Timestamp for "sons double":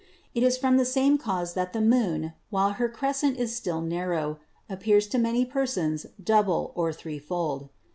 5.67-6.71